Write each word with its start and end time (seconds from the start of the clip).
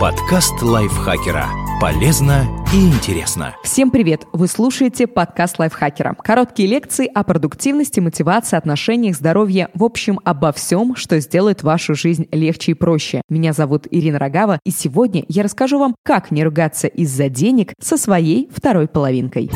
Подкаст 0.00 0.62
лайфхакера. 0.62 1.46
Полезно 1.78 2.46
и 2.72 2.88
интересно. 2.88 3.54
Всем 3.62 3.90
привет! 3.90 4.22
Вы 4.32 4.48
слушаете 4.48 5.06
подкаст 5.06 5.58
лайфхакера. 5.58 6.14
Короткие 6.14 6.70
лекции 6.70 7.06
о 7.06 7.22
продуктивности, 7.22 8.00
мотивации, 8.00 8.56
отношениях, 8.56 9.14
здоровье, 9.14 9.68
в 9.74 9.84
общем, 9.84 10.18
обо 10.24 10.52
всем, 10.52 10.96
что 10.96 11.20
сделает 11.20 11.62
вашу 11.62 11.94
жизнь 11.94 12.26
легче 12.32 12.72
и 12.72 12.74
проще. 12.74 13.20
Меня 13.28 13.52
зовут 13.52 13.86
Ирина 13.90 14.18
Рогава, 14.18 14.58
и 14.64 14.70
сегодня 14.70 15.26
я 15.28 15.42
расскажу 15.42 15.78
вам, 15.78 15.94
как 16.02 16.30
не 16.30 16.44
ругаться 16.44 16.86
из-за 16.86 17.28
денег 17.28 17.74
со 17.78 17.98
своей 17.98 18.48
второй 18.50 18.88
половинкой. 18.88 19.50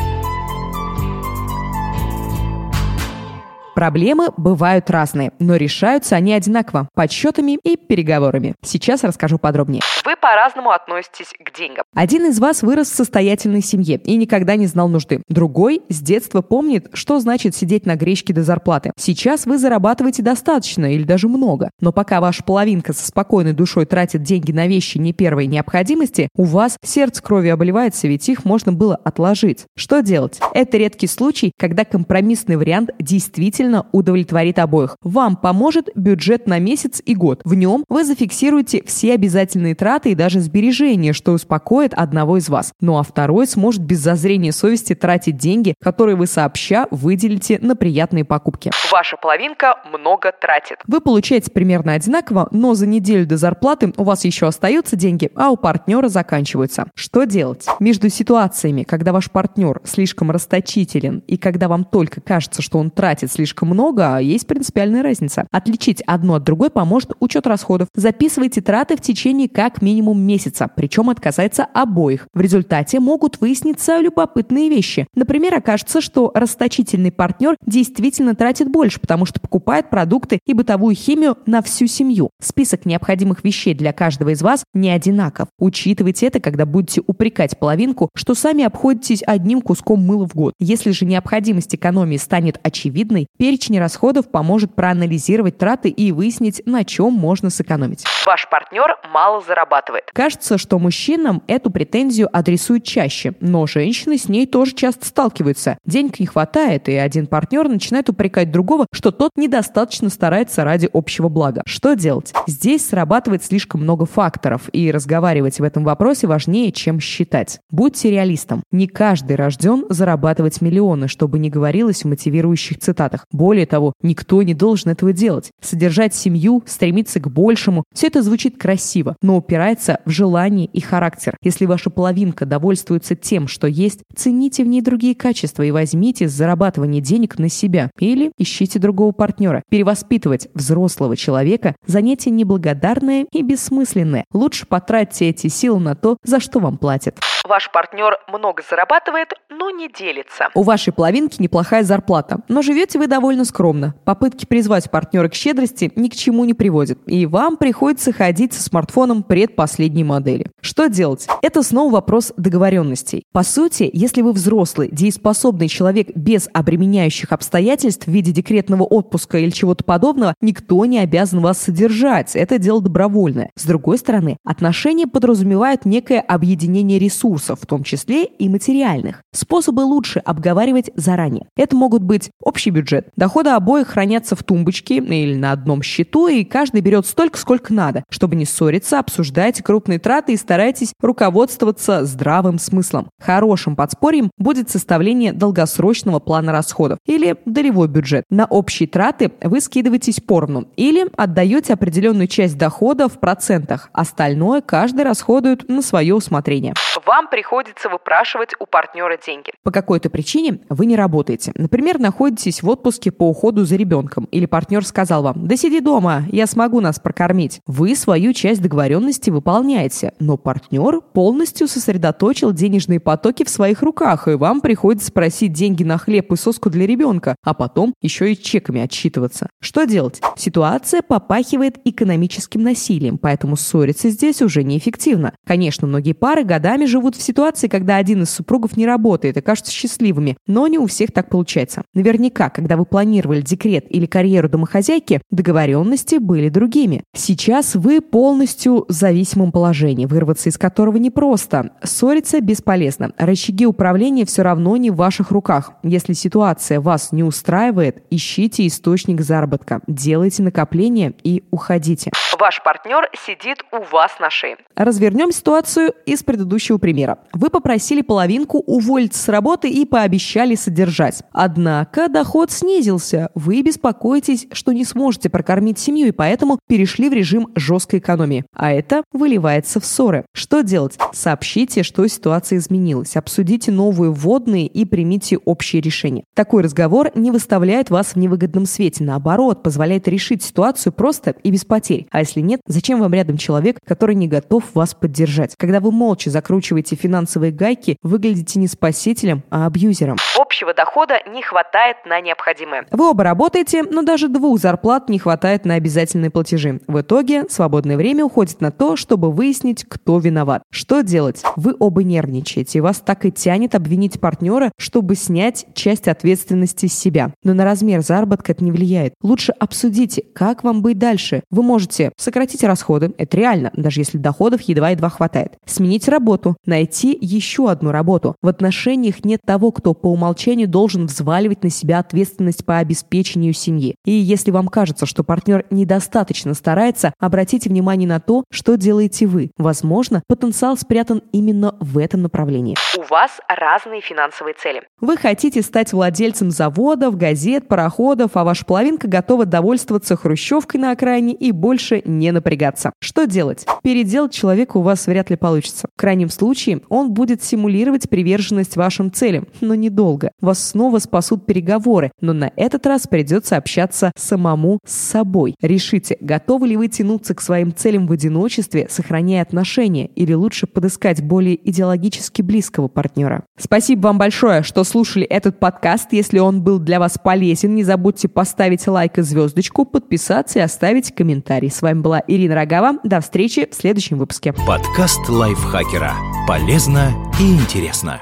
Проблемы 3.75 4.29
бывают 4.37 4.89
разные, 4.89 5.33
но 5.39 5.57
решаются 5.57 6.15
они 6.15 6.31
одинаково– 6.31 6.87
подсчетами 6.95 7.59
и 7.61 7.75
переговорами. 7.75 8.55
Сейчас 8.63 9.03
расскажу 9.03 9.37
подробнее. 9.37 9.81
Вы 10.05 10.15
по-разному 10.15 10.71
относитесь 10.71 11.33
к 11.37 11.53
деньгам. 11.53 11.83
Один 11.93 12.25
из 12.27 12.39
вас 12.39 12.63
вырос 12.63 12.89
в 12.89 12.95
состоятельной 12.95 13.61
семье 13.61 13.97
и 13.97 14.15
никогда 14.15 14.55
не 14.55 14.67
знал 14.67 14.87
нужды. 14.87 15.23
Другой 15.27 15.81
с 15.89 15.99
детства 15.99 16.41
помнит, 16.41 16.87
что 16.93 17.19
значит 17.19 17.53
сидеть 17.53 17.85
на 17.85 17.97
гречке 17.97 18.33
до 18.33 18.43
зарплаты. 18.43 18.93
Сейчас 18.97 19.45
вы 19.45 19.57
зарабатываете 19.57 20.23
достаточно 20.23 20.93
или 20.93 21.03
даже 21.03 21.27
много. 21.27 21.69
Но 21.81 21.91
пока 21.91 22.21
ваша 22.21 22.45
половинка 22.45 22.93
со 22.93 23.05
спокойной 23.05 23.51
душой 23.51 23.85
тратит 23.85 24.23
деньги 24.23 24.53
на 24.53 24.67
вещи 24.67 24.99
не 24.99 25.11
первой 25.11 25.47
необходимости, 25.47 26.29
у 26.37 26.45
вас 26.45 26.77
сердце 26.81 27.21
крови 27.21 27.49
обливается, 27.49 28.07
ведь 28.07 28.29
их 28.29 28.45
можно 28.45 28.71
было 28.71 28.95
отложить. 28.95 29.65
Что 29.75 29.99
делать? 29.99 30.39
Это 30.53 30.77
редкий 30.77 31.07
случай, 31.07 31.51
когда 31.59 31.83
компромиссный 31.83 32.55
вариант 32.55 32.91
действительно 32.99 33.64
действительно 33.65 33.87
удовлетворит 33.91 34.59
обоих. 34.59 34.97
Вам 35.01 35.35
поможет 35.35 35.89
бюджет 35.95 36.47
на 36.47 36.59
месяц 36.59 37.01
и 37.05 37.15
год. 37.15 37.41
В 37.43 37.55
нем 37.55 37.83
вы 37.89 38.03
зафиксируете 38.03 38.83
все 38.85 39.13
обязательные 39.13 39.75
траты 39.75 40.11
и 40.11 40.15
даже 40.15 40.39
сбережения, 40.39 41.13
что 41.13 41.31
успокоит 41.31 41.93
одного 41.93 42.37
из 42.37 42.49
вас. 42.49 42.73
Ну 42.81 42.97
а 42.97 43.03
второй 43.03 43.47
сможет 43.47 43.81
без 43.81 43.99
зазрения 43.99 44.51
совести 44.51 44.95
тратить 44.95 45.37
деньги, 45.37 45.73
которые 45.81 46.15
вы 46.15 46.27
сообща 46.27 46.87
выделите 46.91 47.59
на 47.61 47.75
приятные 47.75 48.23
покупки. 48.23 48.71
Ваша 48.91 49.17
половинка 49.17 49.75
много 49.91 50.31
тратит. 50.31 50.77
Вы 50.87 51.01
получаете 51.01 51.51
примерно 51.51 51.93
одинаково, 51.93 52.47
но 52.51 52.75
за 52.75 52.87
неделю 52.87 53.25
до 53.25 53.37
зарплаты 53.37 53.93
у 53.97 54.03
вас 54.03 54.25
еще 54.25 54.47
остаются 54.47 54.95
деньги, 54.95 55.31
а 55.35 55.49
у 55.49 55.57
партнера 55.57 56.07
заканчиваются. 56.07 56.85
Что 56.95 57.23
делать? 57.23 57.65
Между 57.79 58.09
ситуациями, 58.09 58.83
когда 58.83 59.11
ваш 59.11 59.31
партнер 59.31 59.81
слишком 59.83 60.31
расточителен 60.31 61.23
и 61.27 61.37
когда 61.37 61.67
вам 61.67 61.83
только 61.85 62.21
кажется, 62.21 62.61
что 62.61 62.77
он 62.77 62.91
тратит 62.91 63.31
слишком 63.31 63.54
слишком 63.55 63.69
много, 63.69 64.17
а 64.17 64.19
есть 64.19 64.47
принципиальная 64.47 65.01
разница. 65.01 65.47
Отличить 65.51 66.01
одно 66.01 66.35
от 66.35 66.43
другой 66.43 66.69
поможет 66.69 67.13
учет 67.19 67.47
расходов. 67.47 67.87
Записывайте 67.95 68.61
траты 68.61 68.97
в 68.97 69.01
течение 69.01 69.47
как 69.47 69.81
минимум 69.81 70.19
месяца, 70.21 70.69
причем 70.75 71.09
это 71.09 71.21
касается 71.21 71.63
обоих. 71.63 72.27
В 72.33 72.41
результате 72.41 72.99
могут 72.99 73.39
выясниться 73.39 73.99
любопытные 73.99 74.69
вещи. 74.69 75.07
Например, 75.15 75.55
окажется, 75.55 76.01
что 76.01 76.31
расточительный 76.33 77.11
партнер 77.11 77.55
действительно 77.65 78.35
тратит 78.35 78.69
больше, 78.69 78.99
потому 78.99 79.25
что 79.25 79.39
покупает 79.39 79.89
продукты 79.89 80.39
и 80.45 80.53
бытовую 80.53 80.95
химию 80.95 81.37
на 81.45 81.61
всю 81.61 81.87
семью. 81.87 82.31
Список 82.41 82.85
необходимых 82.85 83.43
вещей 83.43 83.73
для 83.73 83.93
каждого 83.93 84.29
из 84.29 84.41
вас 84.41 84.65
не 84.73 84.89
одинаков. 84.89 85.47
Учитывайте 85.59 86.27
это, 86.27 86.41
когда 86.41 86.65
будете 86.65 87.01
упрекать 87.07 87.57
половинку, 87.57 88.09
что 88.15 88.33
сами 88.33 88.65
обходитесь 88.65 89.23
одним 89.25 89.61
куском 89.61 90.05
мыла 90.05 90.27
в 90.27 90.35
год. 90.35 90.53
Если 90.59 90.91
же 90.91 91.05
необходимость 91.05 91.73
экономии 91.73 92.17
станет 92.17 92.59
очевидной, 92.63 93.27
Перечень 93.45 93.77
расходов 93.77 94.31
поможет 94.31 94.73
проанализировать 94.73 95.59
траты 95.59 95.89
и 95.89 96.11
выяснить, 96.11 96.63
на 96.65 96.83
чем 96.83 97.13
можно 97.13 97.51
сэкономить. 97.51 98.03
Ваш 98.25 98.49
партнер 98.49 98.97
мало 99.13 99.39
зарабатывает. 99.39 100.05
Кажется, 100.13 100.57
что 100.57 100.79
мужчинам 100.79 101.43
эту 101.45 101.69
претензию 101.69 102.27
адресуют 102.35 102.85
чаще, 102.85 103.35
но 103.41 103.67
женщины 103.67 104.17
с 104.17 104.29
ней 104.29 104.47
тоже 104.47 104.73
часто 104.73 105.05
сталкиваются. 105.05 105.77
Денег 105.85 106.19
не 106.19 106.25
хватает, 106.25 106.89
и 106.89 106.95
один 106.95 107.27
партнер 107.27 107.67
начинает 107.67 108.09
упрекать 108.09 108.51
другого, 108.51 108.87
что 108.91 109.11
тот 109.11 109.33
недостаточно 109.35 110.09
старается 110.09 110.63
ради 110.63 110.89
общего 110.91 111.29
блага. 111.29 111.61
Что 111.67 111.93
делать? 111.93 112.33
Здесь 112.47 112.89
срабатывает 112.89 113.43
слишком 113.43 113.81
много 113.81 114.07
факторов, 114.07 114.63
и 114.73 114.91
разговаривать 114.91 115.59
в 115.59 115.63
этом 115.63 115.83
вопросе 115.83 116.25
важнее, 116.25 116.71
чем 116.71 116.99
считать. 116.99 117.59
Будьте 117.69 118.09
реалистом. 118.09 118.63
Не 118.71 118.87
каждый 118.87 119.35
рожден 119.35 119.85
зарабатывать 119.89 120.61
миллионы, 120.61 121.07
чтобы 121.07 121.37
не 121.37 121.51
говорилось 121.51 122.03
в 122.03 122.07
мотивирующих 122.07 122.79
цитатах. 122.79 123.27
Более 123.35 123.65
того, 123.65 123.91
никто 124.01 124.41
не 124.43 124.53
должен 124.53 124.91
этого 124.91 125.11
делать. 125.11 125.51
Содержать 125.61 126.15
семью, 126.15 126.63
стремиться 126.65 127.19
к 127.19 127.29
большему– 127.29 127.83
все 127.93 128.07
это 128.07 128.21
звучит 128.21 128.57
красиво, 128.57 129.17
но 129.21 129.35
упирается 129.35 129.99
в 130.05 130.09
желание 130.09 130.67
и 130.67 130.79
характер. 130.79 131.35
Если 131.43 131.65
ваша 131.65 131.89
половинка 131.89 132.45
довольствуется 132.45 133.13
тем, 133.15 133.49
что 133.49 133.67
есть, 133.67 133.99
цените 134.15 134.63
в 134.63 134.67
ней 134.67 134.79
другие 134.79 135.15
качества 135.15 135.63
и 135.63 135.71
возьмите 135.71 136.29
зарабатывание 136.29 137.01
денег 137.01 137.37
на 137.37 137.49
себя. 137.49 137.91
Или 137.99 138.31
ищите 138.37 138.79
другого 138.79 139.11
партнера. 139.11 139.63
Перевоспитывать 139.69 140.47
взрослого 140.53 141.17
человека– 141.17 141.75
занятие 141.85 142.31
неблагодарное 142.31 143.25
и 143.33 143.41
бессмысленное. 143.41 144.23
Лучше 144.31 144.65
потратьте 144.65 145.27
эти 145.27 145.47
силы 145.47 145.81
на 145.81 145.95
то, 145.95 146.15
за 146.23 146.39
что 146.39 146.59
вам 146.59 146.77
платят. 146.77 147.19
Ваш 147.45 147.71
партнер 147.71 148.17
много 148.27 148.63
зарабатывает, 148.67 149.33
но 149.51 149.69
не 149.69 149.87
делится. 149.87 150.49
У 150.55 150.63
вашей 150.63 150.91
половинки 150.91 151.39
неплохая 151.39 151.83
зарплата, 151.83 152.39
но 152.47 152.63
живете 152.63 152.97
вы 152.97 153.05
довольно 153.05 153.45
скромно. 153.45 153.93
Попытки 154.03 154.47
призвать 154.47 154.89
партнера 154.89 155.29
к 155.29 155.35
щедрости 155.35 155.91
ни 155.95 156.09
к 156.09 156.15
чему 156.15 156.43
не 156.45 156.55
приводят, 156.55 156.97
и 157.05 157.27
вам 157.27 157.57
приходится 157.57 158.11
ходить 158.11 158.53
со 158.53 158.63
смартфоном 158.63 159.21
предпоследней 159.21 160.03
модели. 160.03 160.47
Что 160.59 160.87
делать? 160.87 161.27
Это 161.43 161.61
снова 161.61 161.93
вопрос 161.93 162.33
договоренностей. 162.35 163.25
По 163.31 163.43
сути, 163.43 163.91
если 163.93 164.23
вы 164.23 164.31
взрослый, 164.31 164.89
дееспособный 164.91 165.67
человек 165.67 166.07
без 166.15 166.49
обременяющих 166.51 167.31
обстоятельств 167.31 168.07
в 168.07 168.11
виде 168.11 168.31
декретного 168.31 168.81
отпуска 168.85 169.37
или 169.37 169.51
чего-то 169.51 169.83
подобного, 169.83 170.33
никто 170.41 170.83
не 170.85 170.97
обязан 170.97 171.41
вас 171.41 171.59
содержать. 171.61 172.35
Это 172.35 172.57
дело 172.57 172.81
добровольное. 172.81 173.51
С 173.55 173.65
другой 173.65 173.99
стороны, 173.99 174.37
отношения 174.43 175.05
подразумевают 175.05 175.85
некое 175.85 176.21
объединение 176.21 176.97
ресурсов, 176.97 177.34
ресурсов, 177.35 177.59
в 177.61 177.65
том 177.65 177.83
числе 177.83 178.25
и 178.25 178.49
материальных. 178.49 179.21
Способы 179.33 179.81
лучше 179.81 180.19
обговаривать 180.19 180.89
заранее. 180.95 181.47
Это 181.55 181.75
могут 181.75 182.03
быть 182.03 182.31
общий 182.41 182.69
бюджет. 182.69 183.09
Доходы 183.15 183.49
обоих 183.49 183.87
хранятся 183.87 184.35
в 184.35 184.43
тумбочке 184.43 184.97
или 184.97 185.35
на 185.35 185.51
одном 185.51 185.81
счету, 185.81 186.27
и 186.27 186.43
каждый 186.43 186.81
берет 186.81 187.05
столько, 187.05 187.37
сколько 187.37 187.73
надо. 187.73 188.03
Чтобы 188.09 188.35
не 188.35 188.45
ссориться, 188.45 188.99
обсуждайте 188.99 189.63
крупные 189.63 189.99
траты 189.99 190.33
и 190.33 190.37
старайтесь 190.37 190.93
руководствоваться 191.01 192.05
здравым 192.05 192.59
смыслом. 192.59 193.09
Хорошим 193.21 193.75
подспорьем 193.75 194.31
будет 194.37 194.69
составление 194.69 195.33
долгосрочного 195.33 196.19
плана 196.19 196.51
расходов 196.51 196.99
или 197.05 197.35
долевой 197.45 197.87
бюджет. 197.87 198.23
На 198.29 198.45
общие 198.45 198.87
траты 198.87 199.31
вы 199.41 199.59
скидываетесь 199.59 200.19
поровну 200.21 200.67
или 200.75 201.07
отдаете 201.17 201.73
определенную 201.73 202.27
часть 202.27 202.57
дохода 202.57 203.07
в 203.09 203.19
процентах. 203.19 203.89
Остальное 203.93 204.61
каждый 204.61 205.03
расходует 205.03 205.67
на 205.67 205.81
свое 205.81 206.15
усмотрение. 206.15 206.73
Вам 207.05 207.24
вам 207.25 207.31
приходится 207.31 207.89
выпрашивать 207.89 208.51
у 208.59 208.65
партнера 208.65 209.17
деньги. 209.17 209.51
По 209.63 209.71
какой-то 209.71 210.09
причине 210.09 210.59
вы 210.69 210.85
не 210.85 210.95
работаете. 210.95 211.51
Например, 211.55 211.97
находитесь 211.99 212.61
в 212.61 212.69
отпуске 212.69 213.11
по 213.11 213.27
уходу 213.27 213.65
за 213.65 213.75
ребенком, 213.77 214.25
или 214.25 214.45
партнер 214.45 214.85
сказал 214.85 215.23
вам 215.23 215.47
«Да 215.47 215.55
сиди 215.57 215.79
дома, 215.79 216.23
я 216.31 216.45
смогу 216.45 216.81
нас 216.81 216.99
прокормить». 216.99 217.61
Вы 217.65 217.95
свою 217.95 218.33
часть 218.33 218.61
договоренности 218.61 219.31
выполняете, 219.31 220.13
но 220.19 220.37
партнер 220.37 221.01
полностью 221.01 221.67
сосредоточил 221.67 222.51
денежные 222.51 222.99
потоки 222.99 223.43
в 223.43 223.49
своих 223.49 223.81
руках, 223.81 224.27
и 224.27 224.35
вам 224.35 224.61
приходится 224.61 225.11
просить 225.11 225.53
деньги 225.53 225.83
на 225.83 225.97
хлеб 225.97 226.31
и 226.31 226.35
соску 226.35 226.69
для 226.69 226.85
ребенка, 226.85 227.35
а 227.43 227.55
потом 227.55 227.95
еще 228.01 228.31
и 228.31 228.39
чеками 228.39 228.81
отчитываться. 228.81 229.49
Что 229.61 229.85
делать? 229.85 230.21
Ситуация 230.37 231.01
попахивает 231.01 231.79
экономическим 231.85 232.61
насилием, 232.61 233.17
поэтому 233.17 233.55
ссориться 233.55 234.09
здесь 234.09 234.43
уже 234.43 234.63
неэффективно. 234.63 235.33
Конечно, 235.47 235.87
многие 235.87 236.13
пары 236.13 236.43
годами 236.43 236.85
живут 236.85 237.04
в 237.13 237.21
ситуации, 237.21 237.67
когда 237.67 237.97
один 237.97 238.23
из 238.23 238.31
супругов 238.31 238.75
не 238.77 238.87
работает 238.87 239.37
и 239.37 239.41
кажутся 239.41 239.71
счастливыми, 239.71 240.37
но 240.47 240.65
не 240.65 240.79
у 240.79 240.87
всех 240.87 241.11
так 241.11 241.29
получается. 241.29 241.83
Наверняка, 241.93 242.49
когда 242.49 242.77
вы 242.77 242.85
планировали 242.85 243.41
декрет 243.41 243.85
или 243.89 244.07
карьеру 244.07 244.49
домохозяйки, 244.49 245.21
договоренности 245.29 246.15
были 246.15 246.49
другими. 246.49 247.03
Сейчас 247.15 247.75
вы 247.75 248.01
полностью 248.01 248.85
в 248.87 248.91
зависимом 248.91 249.51
положении, 249.51 250.07
вырваться 250.07 250.49
из 250.49 250.57
которого 250.57 250.97
непросто. 250.97 251.71
Ссориться 251.83 252.41
бесполезно. 252.41 253.11
Рычаги 253.17 253.67
управления 253.67 254.25
все 254.25 254.41
равно 254.41 254.77
не 254.77 254.89
в 254.89 254.95
ваших 254.95 255.29
руках. 255.29 255.73
Если 255.83 256.13
ситуация 256.13 256.79
вас 256.79 257.11
не 257.11 257.23
устраивает, 257.23 258.03
ищите 258.09 258.65
источник 258.65 259.21
заработка, 259.21 259.81
делайте 259.87 260.41
накопления 260.41 261.13
и 261.23 261.43
уходите. 261.51 262.11
Ваш 262.39 262.61
партнер 262.63 263.09
сидит 263.25 263.63
у 263.71 263.81
вас 263.91 264.19
на 264.19 264.29
шее. 264.29 264.57
Развернем 264.75 265.31
ситуацию 265.31 265.93
из 266.05 266.21
предыдущего 266.23 266.77
примера. 266.77 267.19
Вы 267.33 267.49
попросили 267.49 268.01
половинку 268.01 268.57
уволиться 268.57 269.21
с 269.21 269.29
работы 269.29 269.69
и 269.69 269.85
пообещали 269.85 270.55
содержать. 270.55 271.23
Однако 271.31 272.09
доход 272.09 272.51
снизился. 272.51 273.29
Вы 273.35 273.61
беспокоитесь, 273.61 274.47
что 274.51 274.73
не 274.73 274.83
сможете 274.83 275.29
прокормить 275.29 275.79
семью 275.79 276.07
и 276.07 276.11
поэтому 276.11 276.59
перешли 276.67 277.09
в 277.09 277.13
режим 277.13 277.49
жесткой 277.55 277.99
экономии. 277.99 278.43
А 278.53 278.71
это 278.71 279.03
выливается 279.13 279.79
в 279.79 279.85
ссоры. 279.85 280.25
Что 280.33 280.61
делать? 280.61 280.97
Сообщите, 281.13 281.83
что 281.83 282.05
ситуация 282.07 282.57
изменилась. 282.57 283.15
Обсудите 283.15 283.71
новые 283.71 284.11
вводные 284.11 284.67
и 284.67 284.83
примите 284.83 285.37
общее 285.37 285.81
решение. 285.81 286.25
Такой 286.33 286.63
разговор 286.63 287.11
не 287.15 287.31
выставляет 287.31 287.89
вас 287.89 288.07
в 288.07 288.15
невыгодном 288.17 288.65
свете. 288.65 289.05
Наоборот, 289.05 289.63
позволяет 289.63 290.07
решить 290.09 290.43
ситуацию 290.43 290.91
просто 290.91 291.35
и 291.43 291.51
без 291.51 291.63
потерь. 291.63 292.07
А 292.11 292.24
если 292.25 292.41
нет, 292.41 292.59
зачем 292.67 292.99
вам 292.99 293.13
рядом 293.13 293.37
человек, 293.37 293.77
который 293.85 294.15
не 294.15 294.27
готов 294.27 294.63
вас 294.73 294.93
поддержать? 294.93 295.55
Когда 295.57 295.79
вы 295.79 295.91
молча 295.91 296.29
закручиваете 296.29 296.95
финансовые 296.95 297.51
гайки, 297.51 297.97
выглядите 298.01 298.59
не 298.59 298.67
спасителем, 298.67 299.43
а 299.49 299.67
абьюзером. 299.67 300.17
Общего 300.37 300.73
дохода 300.73 301.15
не 301.31 301.41
хватает 301.41 301.97
на 302.05 302.19
необходимое. 302.21 302.85
Вы 302.91 303.09
оба 303.09 303.23
работаете, 303.23 303.83
но 303.83 304.01
даже 304.01 304.27
двух 304.27 304.59
зарплат 304.59 305.09
не 305.09 305.19
хватает 305.19 305.65
на 305.65 305.75
обязательные 305.75 306.31
платежи. 306.31 306.81
В 306.87 307.01
итоге 307.01 307.45
свободное 307.49 307.95
время 307.95 308.25
уходит 308.25 308.59
на 308.61 308.71
то, 308.71 308.95
чтобы 308.95 309.31
выяснить, 309.31 309.85
кто 309.87 310.17
виноват. 310.19 310.63
Что 310.71 311.01
делать? 311.01 311.43
Вы 311.55 311.75
оба 311.77 312.03
нервничаете, 312.03 312.79
и 312.79 312.81
вас 312.81 312.99
так 312.99 313.25
и 313.25 313.31
тянет 313.31 313.75
обвинить 313.75 314.19
партнера, 314.19 314.71
чтобы 314.77 315.15
снять 315.15 315.65
часть 315.73 316.07
ответственности 316.07 316.87
с 316.87 316.97
себя. 316.97 317.31
Но 317.43 317.53
на 317.53 317.63
размер 317.63 318.01
заработка 318.01 318.53
это 318.53 318.63
не 318.63 318.71
влияет. 318.71 319.13
Лучше 319.21 319.51
обсудите, 319.59 320.23
как 320.33 320.63
вам 320.63 320.81
быть 320.81 320.97
дальше. 320.97 321.43
Вы 321.51 321.63
можете 321.63 322.11
сократить 322.17 322.63
расходы, 322.63 323.13
это 323.17 323.37
реально, 323.37 323.71
даже 323.73 324.01
если 324.01 324.17
доходов 324.17 324.61
едва-едва 324.61 325.09
хватает. 325.09 325.57
Сменить 325.65 326.07
работу, 326.07 326.57
найти 326.65 327.17
еще 327.19 327.69
одну 327.69 327.91
работу. 327.91 328.35
В 328.41 328.47
отношениях 328.47 329.23
нет 329.23 329.41
того, 329.45 329.71
кто 329.71 329.93
по 329.93 330.07
умолчанию 330.11 330.67
должен 330.67 331.07
взваливать 331.07 331.63
на 331.63 331.69
себя 331.69 331.99
ответственность 331.99 332.65
по 332.65 332.77
обеспечению 332.77 333.53
семьи. 333.53 333.95
И 334.05 334.11
если 334.11 334.51
вам 334.51 334.67
кажется, 334.67 335.05
что 335.05 335.23
партнер 335.23 335.65
недостаточно 335.69 336.53
старается, 336.53 337.13
обратите 337.19 337.69
внимание 337.69 338.07
на 338.07 338.19
то, 338.19 338.43
что 338.51 338.75
делаете 338.75 339.25
вы. 339.27 339.51
Возможно, 339.57 340.23
потенциал 340.27 340.77
спрятан 340.77 341.21
именно 341.31 341.75
в 341.79 341.97
этом 341.97 342.21
направлении. 342.21 342.75
У 342.97 343.03
вас 343.09 343.31
разные 343.47 344.01
финансовые 344.01 344.53
цели. 344.53 344.83
Вы 345.01 345.17
хотите 345.17 345.61
стать 345.61 345.93
владельцем 345.93 346.51
заводов, 346.51 347.17
газет, 347.17 347.67
пароходов, 347.67 348.31
а 348.35 348.43
ваша 348.43 348.65
половинка 348.65 349.07
готова 349.07 349.45
довольствоваться 349.45 350.15
хрущевкой 350.15 350.79
на 350.79 350.91
окраине 350.91 351.33
и 351.33 351.51
больше 351.51 352.01
не 352.05 352.31
напрягаться. 352.31 352.93
Что 352.99 353.25
делать? 353.25 353.65
Переделать 353.83 354.33
человека 354.33 354.77
у 354.77 354.81
вас 354.81 355.07
вряд 355.07 355.29
ли 355.29 355.35
получится. 355.35 355.87
В 355.95 355.99
крайнем 355.99 356.29
случае, 356.29 356.81
он 356.89 357.13
будет 357.13 357.43
симулировать 357.43 358.09
приверженность 358.09 358.75
вашим 358.75 359.11
целям, 359.11 359.47
но 359.61 359.75
недолго. 359.75 360.31
Вас 360.41 360.63
снова 360.63 360.99
спасут 360.99 361.45
переговоры, 361.45 362.11
но 362.21 362.33
на 362.33 362.51
этот 362.55 362.85
раз 362.85 363.07
придется 363.07 363.57
общаться 363.57 364.11
самому 364.15 364.79
с 364.85 364.93
собой. 364.93 365.55
Решите, 365.61 366.17
готовы 366.19 366.67
ли 366.69 366.77
вы 366.77 366.87
тянуться 366.87 367.35
к 367.35 367.41
своим 367.41 367.73
целям 367.73 368.07
в 368.07 368.11
одиночестве, 368.11 368.87
сохраняя 368.89 369.41
отношения, 369.41 370.07
или 370.07 370.33
лучше 370.33 370.67
подыскать 370.67 371.21
более 371.21 371.57
идеологически 371.69 372.41
близкого 372.41 372.87
партнера. 372.87 373.43
Спасибо 373.57 374.07
вам 374.07 374.17
большое, 374.17 374.63
что 374.63 374.83
слушали 374.83 375.25
этот 375.25 375.59
подкаст. 375.59 376.11
Если 376.11 376.39
он 376.39 376.61
был 376.61 376.79
для 376.79 376.99
вас 376.99 377.17
полезен, 377.21 377.75
не 377.75 377.83
забудьте 377.83 378.27
поставить 378.27 378.87
лайк 378.87 379.17
и 379.17 379.21
звездочку, 379.21 379.85
подписаться 379.85 380.59
и 380.59 380.61
оставить 380.61 381.13
комментарий. 381.13 381.69
С 381.69 381.81
вами 381.95 382.01
была 382.01 382.21
Ирина 382.27 382.55
Рогава. 382.55 382.99
До 383.03 383.21
встречи 383.21 383.67
в 383.71 383.75
следующем 383.75 384.17
выпуске. 384.17 384.53
Подкаст 384.53 385.27
лайфхакера. 385.29 386.13
Полезно 386.47 387.11
и 387.39 387.55
интересно. 387.55 388.21